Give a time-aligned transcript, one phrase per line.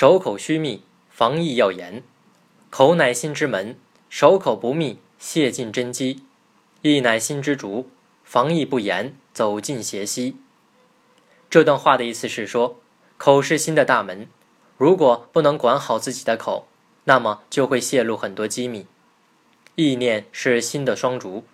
[0.00, 2.02] 守口须密，防疫要严。
[2.70, 3.76] 口乃心之门，
[4.08, 6.22] 守口不密，泄尽真机；
[6.80, 7.90] 意乃心之竹，
[8.24, 10.38] 防疫不严，走进邪溪。
[11.50, 12.80] 这段话的意思是说，
[13.18, 14.26] 口是心的大门，
[14.78, 16.66] 如果不能管好自己的口，
[17.04, 18.86] 那么就会泄露很多机密。
[19.74, 21.44] 意念是心的双竹，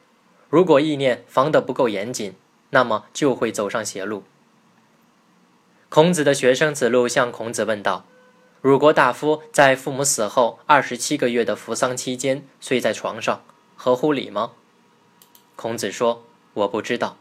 [0.49, 2.37] 如果意念防得不够严谨，
[2.71, 4.23] 那么就会走上邪路。
[5.89, 8.05] 孔子的学生子路向孔子问道
[8.63, 13.43] ：“鲁国大夫在父母死后二十七个月的服丧期间睡在床上，
[13.77, 14.53] 合乎礼吗？”
[15.55, 16.25] 孔子说
[16.55, 17.17] ：“我不知道。”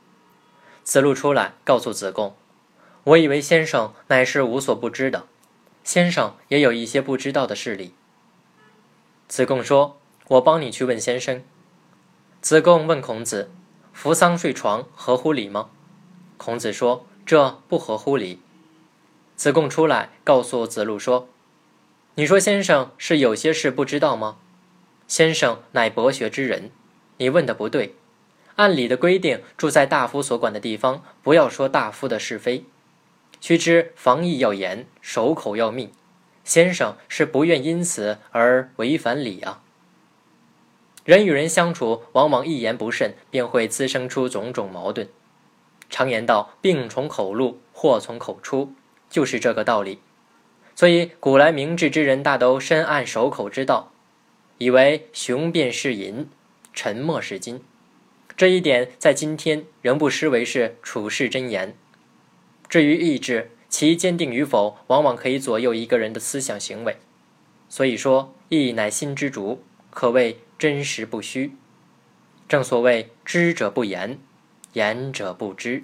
[0.84, 2.35] 子路出来告诉子贡。
[3.03, 5.27] 我以为先生乃是无所不知的，
[5.84, 7.93] 先生也有一些不知道的事理。
[9.27, 9.98] 子贡说
[10.29, 11.43] ：“我帮你去问先生。”
[12.41, 13.52] 子贡问孔子
[13.93, 15.70] ：“扶丧睡床合乎礼吗？”
[16.38, 18.41] 孔子说：“这不合乎礼。”
[19.35, 21.27] 子贡出来告诉子路说
[22.16, 24.38] ：“你说先生是有些事不知道吗？
[25.07, 26.71] 先生乃博学之人，
[27.18, 27.95] 你问的不对。
[28.55, 32.63] 按理的规定，住在大夫所管的地方，不要说大夫的是非。”
[33.41, 35.91] 须知防疫要严，守口要密。
[36.43, 39.62] 先生是不愿因此而违反礼啊。
[41.04, 45.10] 人与人相处，往往一言不慎，便会滋生出种种矛盾。
[45.90, 48.73] 常言道：“病从口入，祸从口出”，
[49.09, 49.99] 就是这个道理。
[50.75, 53.91] 所以，古来明智之人大都深谙守口之道，
[54.57, 56.27] 以为雄辩是银，
[56.73, 57.61] 沉默是金。
[58.35, 61.76] 这一点在今天仍不失为是处世真言。
[62.67, 66.97] 至于意志，其坚定与否，往往可以左右一个人的思想行为。
[67.69, 71.53] 所以说，意乃心之主，可谓真实不虚。
[72.50, 74.19] 正所谓，知者不言，
[74.73, 75.81] 言者不知。